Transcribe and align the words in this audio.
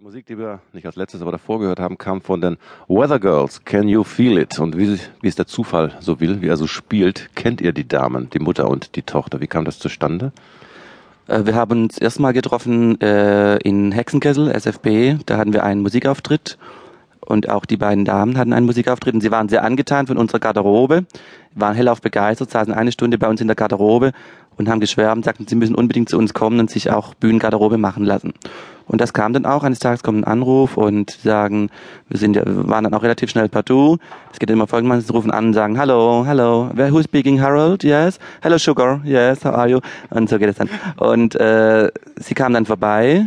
Die 0.00 0.04
Musik, 0.06 0.24
die 0.24 0.38
wir 0.38 0.60
nicht 0.72 0.86
als 0.86 0.96
letztes, 0.96 1.20
aber 1.20 1.30
davor 1.30 1.60
gehört 1.60 1.78
haben, 1.78 1.98
kam 1.98 2.22
von 2.22 2.40
den 2.40 2.56
Weather 2.88 3.20
Girls. 3.20 3.62
Can 3.66 3.86
you 3.86 4.02
feel 4.02 4.38
it? 4.38 4.58
Und 4.58 4.78
wie, 4.78 4.98
wie 5.20 5.28
es 5.28 5.34
der 5.34 5.46
Zufall 5.46 5.94
so 6.00 6.20
will, 6.20 6.40
wie 6.40 6.48
er 6.48 6.56
so 6.56 6.66
spielt, 6.66 7.28
kennt 7.34 7.60
ihr 7.60 7.74
die 7.74 7.86
Damen, 7.86 8.30
die 8.30 8.38
Mutter 8.38 8.70
und 8.70 8.96
die 8.96 9.02
Tochter. 9.02 9.42
Wie 9.42 9.46
kam 9.46 9.66
das 9.66 9.78
zustande? 9.78 10.32
Äh, 11.26 11.44
wir 11.44 11.54
haben 11.54 11.82
uns 11.82 11.98
erstmal 11.98 12.32
getroffen 12.32 12.98
äh, 13.02 13.58
in 13.58 13.92
Hexenkessel, 13.92 14.50
SFB. 14.50 15.22
Da 15.26 15.36
hatten 15.36 15.52
wir 15.52 15.64
einen 15.64 15.82
Musikauftritt 15.82 16.56
und 17.30 17.48
auch 17.48 17.64
die 17.64 17.76
beiden 17.76 18.04
Damen 18.04 18.36
hatten 18.36 18.52
einen 18.52 18.66
Musikauftritt 18.66 19.14
und 19.14 19.20
sie 19.20 19.30
waren 19.30 19.48
sehr 19.48 19.64
angetan 19.64 20.06
von 20.06 20.18
unserer 20.18 20.40
Garderobe, 20.40 21.06
waren 21.54 21.74
hellauf 21.74 22.00
begeistert, 22.00 22.50
saßen 22.50 22.74
eine 22.74 22.92
Stunde 22.92 23.18
bei 23.18 23.28
uns 23.28 23.40
in 23.40 23.46
der 23.46 23.56
Garderobe 23.56 24.12
und 24.56 24.68
haben 24.68 24.80
geschwärmt, 24.80 25.24
sagten, 25.24 25.46
sie 25.46 25.54
müssen 25.54 25.74
unbedingt 25.74 26.08
zu 26.08 26.18
uns 26.18 26.34
kommen 26.34 26.60
und 26.60 26.70
sich 26.70 26.90
auch 26.90 27.14
Bühnengarderobe 27.14 27.78
machen 27.78 28.04
lassen. 28.04 28.34
Und 28.86 29.00
das 29.00 29.12
kam 29.12 29.32
dann 29.32 29.46
auch. 29.46 29.62
Eines 29.62 29.78
Tages 29.78 30.02
kommt 30.02 30.18
ein 30.18 30.24
Anruf 30.24 30.76
und 30.76 31.12
sagen, 31.12 31.70
wir 32.08 32.18
sind 32.18 32.36
waren 32.44 32.82
dann 32.82 32.92
auch 32.92 33.04
relativ 33.04 33.30
schnell 33.30 33.48
partout. 33.48 33.98
Es 34.32 34.40
geht 34.40 34.50
immer 34.50 34.66
folgendermaßen, 34.66 35.06
sie 35.06 35.12
rufen 35.12 35.30
an 35.30 35.46
und 35.46 35.52
sagen, 35.54 35.78
hallo, 35.78 36.24
hallo, 36.26 36.70
who's 36.74 37.04
speaking, 37.04 37.40
Harold? 37.40 37.84
Yes. 37.84 38.18
Hello, 38.42 38.58
Sugar. 38.58 39.00
Yes, 39.04 39.44
how 39.44 39.54
are 39.54 39.68
you? 39.68 39.78
Und 40.10 40.28
so 40.28 40.38
geht 40.38 40.48
es 40.48 40.56
dann. 40.56 40.68
Und 40.96 41.36
äh, 41.36 41.88
sie 42.16 42.34
kamen 42.34 42.54
dann 42.54 42.66
vorbei 42.66 43.26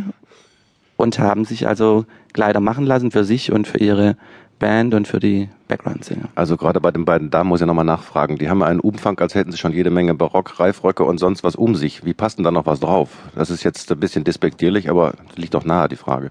und 1.04 1.18
haben 1.20 1.44
sich 1.44 1.68
also 1.68 2.04
Kleider 2.32 2.58
machen 2.58 2.84
lassen 2.84 3.12
für 3.12 3.22
sich 3.22 3.52
und 3.52 3.68
für 3.68 3.78
ihre 3.78 4.16
Band 4.58 4.94
und 4.94 5.06
für 5.06 5.20
die 5.20 5.48
Background-Sänger. 5.68 6.28
Also 6.34 6.56
gerade 6.56 6.80
bei 6.80 6.90
den 6.90 7.04
beiden 7.04 7.30
Damen 7.30 7.48
muss 7.48 7.60
ich 7.60 7.66
nochmal 7.66 7.84
nachfragen. 7.84 8.38
Die 8.38 8.48
haben 8.48 8.62
einen 8.62 8.80
Umfang, 8.80 9.18
als 9.20 9.34
hätten 9.34 9.52
sie 9.52 9.58
schon 9.58 9.72
jede 9.72 9.90
Menge 9.90 10.14
Barock, 10.14 10.58
Reifröcke 10.58 11.04
und 11.04 11.18
sonst 11.18 11.44
was 11.44 11.54
um 11.54 11.74
sich. 11.74 12.04
Wie 12.04 12.14
passt 12.14 12.38
denn 12.38 12.44
da 12.44 12.50
noch 12.50 12.66
was 12.66 12.80
drauf? 12.80 13.10
Das 13.34 13.50
ist 13.50 13.62
jetzt 13.62 13.92
ein 13.92 14.00
bisschen 14.00 14.24
despektierlich, 14.24 14.88
aber 14.88 15.14
liegt 15.36 15.54
doch 15.54 15.64
nahe, 15.64 15.88
die 15.88 15.96
Frage. 15.96 16.30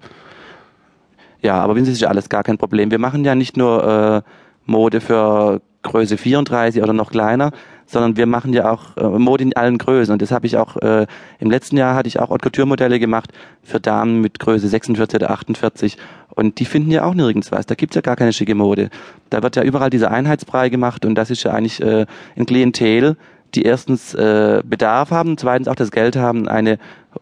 Ja, 1.41 1.62
aber 1.62 1.76
wissen 1.76 1.85
Sie, 1.85 1.91
ist 1.91 2.02
ja 2.02 2.10
alles 2.10 2.30
gar 2.30 2.44
kein 2.44 2.58
Problem. 2.58 2.90
Wir 2.90 2.99
machen 2.99 3.24
ja 3.24 3.35
nicht 3.35 3.55
nur 3.58 4.24
äh, 4.26 4.29
Mode 4.66 5.01
für 5.01 5.62
Größe 5.84 6.18
34 6.18 6.82
oder 6.82 6.94
noch 6.94 7.12
kleiner, 7.12 7.51
sondern 7.94 8.18
wir 8.18 8.26
machen 8.26 8.54
ja 8.54 8.70
auch 8.70 8.98
äh, 8.98 9.04
Mode 9.04 9.44
in 9.44 9.55
allen 9.55 9.77
Größen. 9.77 10.12
Und 10.12 10.22
das 10.22 10.32
habe 10.32 10.46
ich 10.46 10.58
auch, 10.58 10.77
äh, 10.77 11.05
im 11.40 11.49
letzten 11.49 11.77
Jahr 11.77 11.96
hatte 11.96 12.08
ich 12.08 12.20
auch 12.20 12.30
Haute 12.30 12.44
Couture 12.44 12.68
Modelle 12.68 13.00
gemacht 13.00 13.32
für 13.62 13.80
Damen 13.80 14.22
mit 14.22 14.40
Größe 14.40 14.68
46 14.68 15.16
oder 15.16 15.32
48. 15.32 15.98
Und 16.35 16.60
die 16.60 16.66
finden 16.66 16.91
ja 16.91 17.05
auch 17.05 17.13
nirgends 17.13 17.52
was. 17.52 17.66
Da 17.66 17.76
gibt's 17.76 17.96
ja 17.96 18.02
gar 18.02 18.16
keine 18.16 18.34
schicke 18.34 18.55
Mode. 18.55 18.90
Da 19.30 19.44
wird 19.44 19.55
ja 19.55 19.63
überall 19.63 19.90
dieser 19.90 20.12
Einheitsbrei 20.12 20.70
gemacht 20.70 21.05
und 21.05 21.16
das 21.16 21.30
ist 21.30 21.44
ja 21.44 21.52
eigentlich 21.52 21.82
äh, 21.82 22.05
ein 22.35 22.46
Klientel, 22.46 23.16
die 23.55 23.63
erstens 23.63 24.13
äh, 24.16 24.62
Bedarf 24.66 25.12
haben, 25.12 25.38
zweitens 25.38 25.68
auch 25.68 25.76
das 25.76 25.91
Geld 25.91 26.16
haben, 26.16 26.48
eine, 26.48 26.74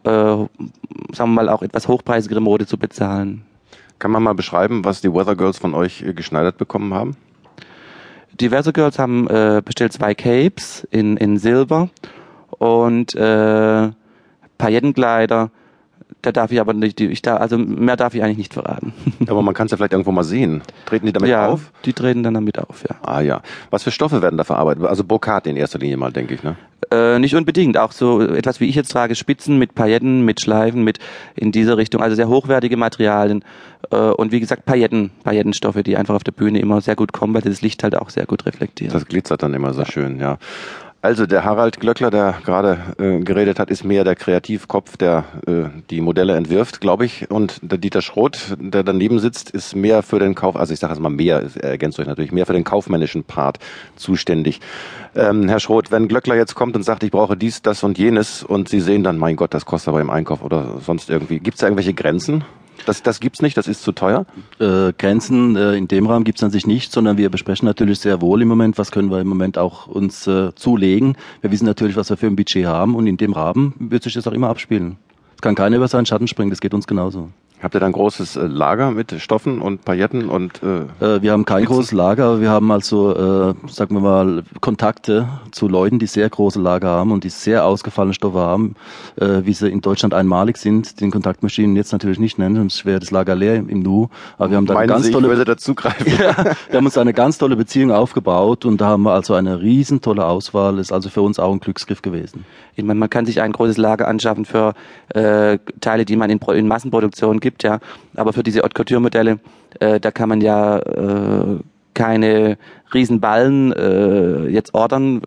äh, 0.03 0.07
sagen 0.07 0.49
wir 1.13 1.27
mal, 1.27 1.49
auch 1.49 1.61
etwas 1.61 1.87
hochpreisigere 1.87 2.39
Mode 2.39 2.65
zu 2.65 2.77
bezahlen. 2.77 3.43
Kann 3.99 4.11
man 4.11 4.23
mal 4.23 4.33
beschreiben, 4.33 4.83
was 4.85 5.01
die 5.01 5.13
Weather 5.13 5.35
Girls 5.35 5.57
von 5.57 5.73
euch 5.73 6.01
äh, 6.01 6.13
geschneidert 6.13 6.57
bekommen 6.57 6.93
haben? 6.93 7.15
Diverse 8.41 8.73
Girls 8.73 8.99
haben 8.99 9.27
äh, 9.29 9.61
bestellt 9.63 9.93
zwei 9.93 10.13
Capes 10.15 10.87
in, 10.91 11.15
in 11.17 11.37
Silber 11.37 11.89
und 12.49 13.15
äh, 13.15 13.89
Paillettenkleider. 14.57 15.51
Da 16.21 16.31
darf 16.31 16.51
ich 16.51 16.59
aber 16.59 16.73
nicht, 16.73 16.99
ich 17.01 17.21
da, 17.21 17.37
also 17.37 17.57
mehr 17.57 17.95
darf 17.95 18.13
ich 18.13 18.23
eigentlich 18.23 18.37
nicht 18.37 18.53
verraten. 18.53 18.93
Aber 19.27 19.41
man 19.41 19.55
kann 19.55 19.65
es 19.65 19.71
ja 19.71 19.77
vielleicht 19.77 19.93
irgendwo 19.93 20.11
mal 20.11 20.23
sehen. 20.23 20.61
Treten 20.85 21.07
die 21.07 21.13
damit 21.13 21.29
ja, 21.29 21.47
auf? 21.47 21.71
die 21.83 21.93
treten 21.93 22.21
dann 22.21 22.35
damit 22.35 22.59
auf, 22.59 22.83
ja. 22.87 22.95
Ah 23.01 23.21
ja. 23.21 23.41
Was 23.71 23.81
für 23.81 23.89
Stoffe 23.89 24.21
werden 24.21 24.37
da 24.37 24.43
verarbeitet? 24.43 24.85
Also 24.85 25.03
Brokat 25.03 25.47
in 25.47 25.55
erster 25.57 25.79
Linie 25.79 25.97
mal, 25.97 26.11
denke 26.11 26.35
ich, 26.35 26.43
ne? 26.43 26.57
Äh, 26.91 27.19
nicht 27.19 27.35
unbedingt, 27.35 27.77
auch 27.77 27.93
so 27.93 28.21
etwas 28.21 28.59
wie 28.59 28.65
ich 28.65 28.75
jetzt 28.75 28.91
trage, 28.91 29.15
Spitzen 29.15 29.57
mit 29.57 29.75
Pailletten, 29.75 30.25
mit 30.25 30.41
Schleifen, 30.41 30.83
mit 30.83 30.99
in 31.35 31.53
dieser 31.53 31.77
Richtung, 31.77 32.01
also 32.01 32.17
sehr 32.17 32.27
hochwertige 32.27 32.75
Materialien 32.75 33.45
äh, 33.91 33.95
und 33.95 34.33
wie 34.33 34.41
gesagt 34.41 34.65
Pailletten, 34.65 35.09
Paillettenstoffe, 35.23 35.81
die 35.83 35.95
einfach 35.95 36.15
auf 36.15 36.25
der 36.25 36.33
Bühne 36.33 36.59
immer 36.59 36.81
sehr 36.81 36.97
gut 36.97 37.13
kommen, 37.13 37.33
weil 37.33 37.43
das 37.43 37.61
Licht 37.61 37.83
halt 37.83 37.95
auch 37.95 38.09
sehr 38.09 38.25
gut 38.25 38.45
reflektiert. 38.45 38.93
Das 38.93 39.05
glitzert 39.05 39.41
dann 39.41 39.53
immer 39.53 39.73
so 39.73 39.85
schön, 39.85 40.19
ja. 40.19 40.37
Also 41.03 41.25
der 41.25 41.43
Harald 41.43 41.79
Glöckler, 41.79 42.11
der 42.11 42.35
gerade 42.45 42.77
äh, 42.99 43.21
geredet 43.21 43.57
hat, 43.57 43.71
ist 43.71 43.83
mehr 43.83 44.03
der 44.03 44.15
Kreativkopf, 44.15 44.97
der 44.97 45.23
äh, 45.47 45.63
die 45.89 45.99
Modelle 45.99 46.35
entwirft, 46.35 46.79
glaube 46.79 47.05
ich. 47.05 47.31
Und 47.31 47.59
der 47.63 47.79
Dieter 47.79 48.03
Schroth, 48.03 48.55
der 48.59 48.83
daneben 48.83 49.17
sitzt, 49.17 49.49
ist 49.49 49.75
mehr 49.75 50.03
für 50.03 50.19
den 50.19 50.35
Kauf, 50.35 50.55
also 50.55 50.73
ich 50.73 50.79
sage 50.79 50.93
jetzt 50.93 51.01
mal 51.01 51.09
mehr, 51.09 51.43
er 51.55 51.71
ergänzt 51.71 51.99
euch 51.99 52.05
natürlich, 52.05 52.31
mehr 52.31 52.45
für 52.45 52.53
den 52.53 52.63
kaufmännischen 52.63 53.23
Part 53.23 53.57
zuständig. 53.95 54.61
Ähm, 55.15 55.49
Herr 55.49 55.59
Schroth, 55.59 55.89
wenn 55.89 56.07
Glöckler 56.07 56.35
jetzt 56.35 56.53
kommt 56.53 56.75
und 56.75 56.83
sagt, 56.83 57.01
ich 57.01 57.09
brauche 57.09 57.35
dies, 57.35 57.63
das 57.63 57.83
und 57.83 57.97
jenes 57.97 58.43
und 58.43 58.69
Sie 58.69 58.79
sehen 58.79 59.03
dann, 59.03 59.17
mein 59.17 59.37
Gott, 59.37 59.55
das 59.55 59.65
kostet 59.65 59.87
aber 59.87 60.01
im 60.01 60.11
Einkauf 60.11 60.43
oder 60.43 60.77
sonst 60.85 61.09
irgendwie. 61.09 61.39
Gibt 61.39 61.55
es 61.55 61.61
da 61.61 61.65
irgendwelche 61.65 61.95
Grenzen? 61.95 62.43
Das, 62.85 63.03
das 63.03 63.19
gibt's 63.19 63.41
nicht, 63.41 63.57
das 63.57 63.67
ist 63.67 63.83
zu 63.83 63.91
teuer? 63.91 64.25
Äh, 64.59 64.93
Grenzen 64.97 65.55
äh, 65.55 65.75
in 65.75 65.87
dem 65.87 66.07
Rahmen 66.07 66.25
gibt's 66.25 66.43
an 66.43 66.51
sich 66.51 66.65
nicht, 66.65 66.91
sondern 66.91 67.17
wir 67.17 67.29
besprechen 67.29 67.65
natürlich 67.65 67.99
sehr 67.99 68.21
wohl 68.21 68.41
im 68.41 68.47
Moment, 68.47 68.77
was 68.77 68.91
können 68.91 69.11
wir 69.11 69.19
im 69.19 69.27
Moment 69.27 69.57
auch 69.57 69.87
uns 69.87 70.27
äh, 70.27 70.53
zulegen. 70.55 71.17
Wir 71.41 71.51
wissen 71.51 71.65
natürlich, 71.65 71.95
was 71.95 72.09
wir 72.09 72.17
für 72.17 72.27
ein 72.27 72.35
Budget 72.35 72.65
haben 72.65 72.95
und 72.95 73.07
in 73.07 73.17
dem 73.17 73.33
Rahmen 73.33 73.73
wird 73.79 74.03
sich 74.03 74.13
das 74.13 74.27
auch 74.27 74.33
immer 74.33 74.49
abspielen. 74.49 74.97
Es 75.35 75.41
kann 75.41 75.55
keiner 75.55 75.77
über 75.77 75.87
seinen 75.87 76.05
Schatten 76.05 76.27
springen, 76.27 76.49
das 76.49 76.61
geht 76.61 76.73
uns 76.73 76.87
genauso. 76.87 77.29
Habt 77.61 77.75
ihr 77.75 77.79
da 77.79 77.85
ein 77.85 77.91
großes 77.91 78.37
äh, 78.37 78.47
Lager 78.47 78.89
mit 78.89 79.13
Stoffen 79.19 79.61
und 79.61 79.85
Pailletten 79.85 80.29
und 80.29 80.61
äh, 80.63 81.15
äh, 81.17 81.21
wir 81.21 81.31
haben 81.31 81.45
kein 81.45 81.59
Spitzen? 81.59 81.75
großes 81.75 81.91
Lager, 81.91 82.25
aber 82.25 82.41
wir 82.41 82.49
haben 82.49 82.71
also, 82.71 83.11
äh, 83.11 83.53
sagen 83.67 83.95
wir 83.95 84.01
mal, 84.01 84.43
Kontakte 84.61 85.29
zu 85.51 85.67
Leuten, 85.67 85.99
die 85.99 86.07
sehr 86.07 86.27
große 86.27 86.59
Lager 86.59 86.89
haben 86.89 87.11
und 87.11 87.23
die 87.23 87.29
sehr 87.29 87.65
ausgefallene 87.65 88.15
Stoffe 88.15 88.39
haben, 88.39 88.75
äh, 89.17 89.41
wie 89.43 89.53
sie 89.53 89.69
in 89.69 89.81
Deutschland 89.81 90.15
einmalig 90.15 90.57
sind. 90.57 90.99
Den 91.01 91.11
Kontakt 91.11 91.43
möchte 91.43 91.61
ich 91.61 91.65
Ihnen 91.67 91.75
jetzt 91.75 91.91
natürlich 91.91 92.17
nicht 92.17 92.39
nennen, 92.39 92.55
sonst 92.55 92.83
wäre 92.85 92.99
das 92.99 93.11
Lager 93.11 93.35
leer 93.35 93.55
im, 93.55 93.69
im 93.69 93.79
Nu. 93.81 94.09
Aber 94.39 94.49
wir 94.49 94.57
haben 94.57 94.65
da 94.65 94.75
eine 94.75 94.87
ganz 94.87 95.05
Sie, 95.05 95.11
tolle, 95.11 95.27
ich 95.27 95.31
würde 95.31 95.45
dazugreifen. 95.45 96.07
ja, 96.19 96.35
wir 96.69 96.77
haben 96.77 96.85
uns 96.85 96.97
eine 96.97 97.13
ganz 97.13 97.37
tolle 97.37 97.55
Beziehung 97.55 97.91
aufgebaut 97.91 98.65
und 98.65 98.81
da 98.81 98.87
haben 98.87 99.03
wir 99.03 99.11
also 99.11 99.35
eine 99.35 99.61
riesen 99.61 100.01
tolle 100.01 100.25
Auswahl. 100.25 100.79
Ist 100.79 100.91
also 100.91 101.09
für 101.09 101.21
uns 101.21 101.37
auch 101.37 101.51
ein 101.51 101.59
Glücksgriff 101.59 102.01
gewesen. 102.01 102.43
Ich 102.75 102.83
meine, 102.83 102.99
man 102.99 103.09
kann 103.09 103.25
sich 103.25 103.41
ein 103.41 103.51
großes 103.51 103.77
Lager 103.77 104.07
anschaffen 104.07 104.45
für 104.45 104.73
äh, 105.09 105.59
Teile, 105.81 106.05
die 106.05 106.15
man 106.15 106.29
in, 106.29 106.39
in 106.39 106.67
Massenproduktion 106.67 107.39
gibt, 107.39 107.50
ja. 107.63 107.79
Aber 108.15 108.33
für 108.33 108.43
diese 108.43 108.61
Haute 108.61 108.73
Couture 108.73 109.01
Modelle, 109.01 109.39
äh, 109.79 109.99
da 109.99 110.11
kann 110.11 110.29
man 110.29 110.41
ja 110.41 110.79
äh, 110.79 111.59
keine 111.93 112.57
Riesenballen 112.93 113.73
äh, 113.73 114.47
jetzt 114.47 114.73
ordern, 114.73 115.17
äh, 115.17 115.21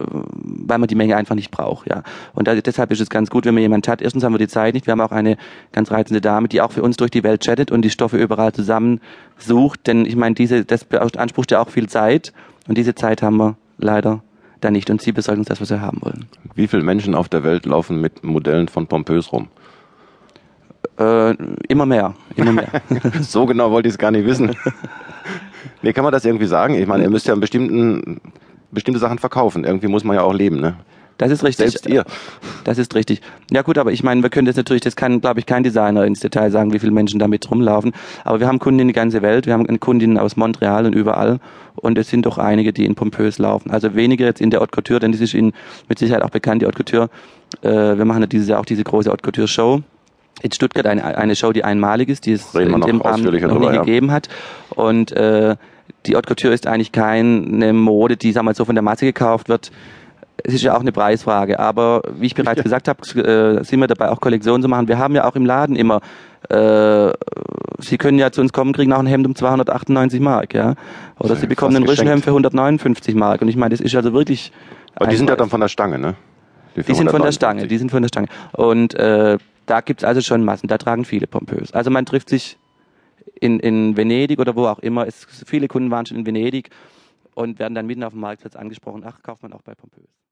weil 0.67 0.79
man 0.79 0.89
die 0.89 0.95
Menge 0.95 1.17
einfach 1.17 1.35
nicht 1.35 1.51
braucht, 1.51 1.89
ja. 1.89 2.03
Und 2.35 2.49
da, 2.49 2.55
deshalb 2.55 2.91
ist 2.91 3.01
es 3.01 3.11
ganz 3.11 3.31
gut, 3.31 3.45
wenn 3.45 3.55
man 3.55 3.63
jemand 3.63 3.89
hat. 3.89 4.03
Erstens 4.03 4.25
haben 4.25 4.35
wir 4.35 4.39
die 4.39 4.49
Zeit 4.49 4.75
nicht. 4.75 4.87
Wir 4.87 4.93
haben 4.93 5.01
auch 5.01 5.13
eine 5.13 5.37
ganz 5.73 5.91
reizende 5.91 6.21
Dame, 6.21 6.49
die 6.49 6.61
auch 6.61 6.73
für 6.73 6.83
uns 6.83 6.97
durch 6.97 7.11
die 7.11 7.23
Welt 7.23 7.43
chattet 7.45 7.71
und 7.71 7.83
die 7.83 7.91
Stoffe 7.91 8.17
überall 8.17 8.53
zusammensucht. 8.53 9.87
Denn 9.87 10.07
ich 10.07 10.17
meine, 10.17 10.35
diese 10.35 10.65
das 10.65 10.85
beansprucht 10.85 11.51
ja 11.51 11.61
auch 11.61 11.71
viel 11.71 11.89
Zeit 11.89 12.33
und 12.69 12.79
diese 12.79 12.95
Zeit 12.95 13.23
haben 13.23 13.37
wir 13.37 13.57
leider 13.79 14.23
da 14.61 14.71
nicht. 14.71 14.91
Und 14.91 15.03
Sie 15.03 15.13
besorgen 15.13 15.41
uns 15.41 15.49
das, 15.49 15.61
was 15.61 15.71
wir 15.71 15.81
haben 15.81 16.01
wollen. 16.03 16.27
Wie 16.55 16.67
viele 16.67 16.83
Menschen 16.83 17.15
auf 17.15 17.29
der 17.29 17.45
Welt 17.45 17.67
laufen 17.67 18.01
mit 18.01 18.25
Modellen 18.25 18.69
von 18.69 18.87
Pompös 18.87 19.33
rum? 19.33 19.49
Äh, 20.99 21.35
immer 21.69 21.87
mehr, 21.87 22.15
immer 22.37 22.53
mehr. 22.53 22.69
so 23.23 23.47
genau 23.47 23.71
wollte 23.71 23.89
ich 23.89 23.95
es 23.95 23.99
gar 23.99 24.11
nicht 24.11 24.27
wissen. 24.27 24.55
nee, 25.83 25.93
kann 25.93 26.05
man 26.05 26.13
das 26.13 26.25
irgendwie 26.25 26.47
sagen? 26.47 26.75
Ich 26.75 26.87
meine, 26.87 27.03
ihr 27.03 27.11
müsst 27.11 27.27
ja 27.27 27.35
bestimmten, 27.35 28.21
bestimmte 28.71 29.01
Sachen 29.01 29.19
verkaufen. 29.19 29.65
Irgendwie 29.65 29.89
muss 29.89 30.05
man 30.05 30.17
ja 30.17 30.23
auch 30.23 30.35
leben, 30.35 30.61
ne? 30.61 30.77
Das 31.19 31.31
ist 31.31 31.45
richtig. 31.45 31.71
Selbst 31.71 31.89
ihr. 31.89 32.05
Das 32.65 32.79
ist 32.79 32.95
richtig. 32.95 33.21
Ja 33.53 33.63
gut, 33.63 33.79
aber 33.79 33.93
ich 33.93 34.03
meine, 34.03 34.23
wir 34.23 34.31
können 34.31 34.47
das 34.47 34.57
natürlich, 34.57 34.83
das 34.83 34.97
kann, 34.97 35.21
glaube 35.21 35.39
ich, 35.39 35.47
kein 35.47 35.63
Designer 35.63 36.05
ins 36.05 36.21
Detail 36.21 36.51
sagen, 36.51 36.73
wie 36.73 36.81
viele 36.81 36.91
Menschen 36.91 37.21
damit 37.21 37.49
rumlaufen. 37.49 37.93
Aber 38.25 38.41
wir 38.41 38.49
haben 38.49 38.59
Kunden 38.59 38.81
in 38.81 38.89
die 38.89 38.95
ganze 38.95 39.23
Welt. 39.23 39.47
Wir 39.47 39.53
haben 39.53 39.81
Kundinnen 39.81 40.19
aus 40.19 40.37
Montreal 40.37 40.87
und 40.87 40.95
überall. 40.95 41.39
Und 41.77 41.99
es 41.99 42.09
sind 42.09 42.27
doch 42.27 42.39
einige, 42.39 42.73
die 42.73 42.85
in 42.85 42.97
Pompös 42.97 43.39
laufen. 43.39 43.71
Also 43.71 43.95
weniger 43.95 44.27
jetzt 44.27 44.41
in 44.41 44.51
der 44.51 44.61
Haute 44.61 44.73
Couture, 44.73 45.01
denn 45.01 45.13
das 45.13 45.21
ist 45.21 45.35
Ihnen 45.35 45.53
mit 45.89 45.99
Sicherheit 45.99 46.23
auch 46.23 46.31
bekannt, 46.31 46.63
die 46.63 46.67
Haute 46.67 46.83
Couture. 46.83 47.11
Äh, 47.63 47.97
wir 47.97 48.05
machen 48.05 48.23
ja 48.23 48.27
dieses 48.27 48.49
Jahr 48.49 48.61
auch 48.61 48.67
diese 48.67 48.83
große 48.83 49.11
Haute 49.11 49.23
Couture 49.23 49.49
Show 49.49 49.83
in 50.45 50.53
Stuttgart 50.53 50.87
eine, 50.87 51.17
eine 51.17 51.35
Show, 51.37 51.53
die 51.53 51.65
einmalig 51.65 52.11
ist, 52.11 52.27
die 52.27 52.33
es 52.33 52.55
in 52.55 52.81
dem 52.83 53.01
Rahmen 53.01 53.25
noch 53.25 53.31
drüber, 53.33 53.71
nie 53.71 53.77
ja. 53.77 53.81
gegeben 53.83 54.13
hat. 54.13 54.29
Und 54.75 55.11
äh, 55.13 55.57
die 56.05 56.17
Haute 56.17 56.29
Couture 56.29 56.53
ist 56.53 56.67
eigentlich 56.67 56.93
keine 56.93 57.73
Mode, 57.73 58.19
die 58.19 58.31
sagen 58.33 58.45
wir 58.45 58.51
mal 58.51 58.55
so 58.55 58.67
von 58.67 58.75
der 58.75 58.83
Masse 58.83 59.07
gekauft 59.07 59.49
wird. 59.49 59.73
Es 60.37 60.53
ist 60.53 60.63
ja 60.63 60.77
auch 60.77 60.81
eine 60.81 60.93
Preisfrage, 60.93 61.59
aber 61.59 62.03
wie 62.19 62.27
ich 62.27 62.35
bereits 62.35 62.59
ja. 62.59 62.63
gesagt 62.63 62.89
habe, 62.89 63.01
äh, 63.19 63.65
sind 63.65 63.81
wir 63.81 63.87
dabei 63.87 64.11
auch 64.11 64.21
Kollektionen 64.21 64.61
zu 64.61 64.69
machen. 64.69 64.87
Wir 64.87 64.99
haben 64.99 65.15
ja 65.15 65.25
auch 65.25 65.35
im 65.35 65.47
Laden 65.47 65.77
immer, 65.77 66.03
äh, 66.51 67.11
Sie 67.79 67.97
können 67.97 68.19
ja 68.19 68.31
zu 68.31 68.43
uns 68.43 68.53
kommen, 68.53 68.73
kriegen 68.75 68.93
auch 68.93 68.99
ein 68.99 69.07
Hemd 69.07 69.27
um 69.27 69.35
298 69.35 70.21
Mark, 70.21 70.55
ja, 70.55 70.75
oder 71.19 71.37
Sie 71.37 71.47
bekommen 71.47 71.75
ein 71.77 71.85
Rüschenhemd 71.85 72.23
für 72.23 72.31
159 72.31 73.15
Mark. 73.15 73.41
Und 73.41 73.49
ich 73.49 73.57
meine, 73.57 73.71
das 73.71 73.81
ist 73.81 73.97
also 73.97 74.13
wirklich. 74.13 74.53
Aber 74.95 75.07
die 75.07 75.17
sind 75.17 75.31
ja 75.31 75.37
dann 75.37 75.49
von 75.49 75.61
der 75.61 75.69
Stange, 75.69 75.99
ne? 75.99 76.15
Die, 76.77 76.83
die 76.83 76.95
sind 76.95 77.11
von 77.11 77.23
der 77.23 77.33
Stange, 77.33 77.67
die 77.67 77.79
sind 77.79 77.91
von 77.91 78.03
der 78.03 78.09
Stange. 78.09 78.29
Und 78.53 78.95
äh, 78.95 79.39
da 79.67 79.81
gibt's 79.81 80.05
also 80.05 80.21
schon 80.21 80.45
Massen, 80.45 80.69
da 80.69 80.79
tragen 80.79 81.05
viele 81.05 81.27
pompös. 81.27 81.73
Also 81.73 81.91
man 81.91 82.07
trifft 82.07 82.29
sich 82.29 82.59
in, 83.41 83.61
in 83.61 83.97
Venedig 83.97 84.39
oder 84.39 84.57
wo 84.57 84.67
auch 84.67 84.79
immer. 84.79 85.07
Es, 85.07 85.27
viele 85.47 85.69
Kunden 85.69 85.91
waren 85.91 86.07
schon 86.07 86.19
in 86.19 86.27
Venedig 86.27 86.71
und 87.35 87.59
werden 87.59 87.75
dann 87.75 87.87
mitten 87.87 88.05
auf 88.05 88.13
dem 88.13 88.21
Marktplatz 88.21 88.57
angesprochen, 88.57 89.03
ach, 89.05 89.23
kauft 89.23 89.43
man 89.43 89.53
auch 89.53 89.63
bei 89.63 89.75
pompös. 89.75 90.15